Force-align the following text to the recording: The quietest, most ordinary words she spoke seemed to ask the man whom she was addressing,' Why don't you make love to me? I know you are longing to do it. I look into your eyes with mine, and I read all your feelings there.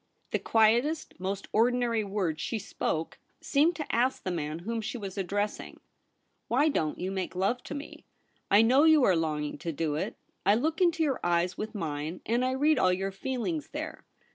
The 0.31 0.39
quietest, 0.39 1.19
most 1.19 1.47
ordinary 1.53 2.03
words 2.03 2.41
she 2.41 2.57
spoke 2.57 3.19
seemed 3.39 3.75
to 3.75 3.95
ask 3.95 4.23
the 4.23 4.31
man 4.31 4.57
whom 4.65 4.81
she 4.81 4.97
was 4.97 5.15
addressing,' 5.15 5.79
Why 6.47 6.69
don't 6.69 6.97
you 6.97 7.11
make 7.11 7.35
love 7.35 7.61
to 7.65 7.75
me? 7.75 8.07
I 8.49 8.63
know 8.63 8.83
you 8.83 9.03
are 9.03 9.15
longing 9.15 9.59
to 9.59 9.71
do 9.71 9.93
it. 9.93 10.15
I 10.43 10.55
look 10.55 10.81
into 10.81 11.03
your 11.03 11.19
eyes 11.23 11.55
with 11.55 11.75
mine, 11.75 12.21
and 12.25 12.43
I 12.43 12.53
read 12.53 12.79
all 12.79 12.91
your 12.91 13.11
feelings 13.11 13.67
there. 13.73 14.03